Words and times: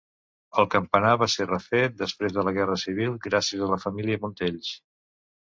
El 0.61 0.67
campanar 0.75 1.11
va 1.23 1.27
ser 1.33 1.45
refet 1.49 1.99
després 1.99 2.33
de 2.39 2.47
la 2.49 2.55
Guerra 2.57 2.79
Civil 2.85 3.13
gràcies 3.27 3.67
a 3.67 3.71
la 3.75 3.79
família 3.87 4.25
Montells. 4.27 4.75